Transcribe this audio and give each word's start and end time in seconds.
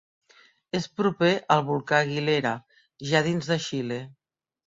És 0.79 0.87
proper 1.01 1.29
al 1.55 1.61
volcà 1.67 1.99
Aguilera, 2.05 2.53
ja 3.11 3.23
dins 3.27 3.53
de 3.53 3.61
Xile. 3.69 4.01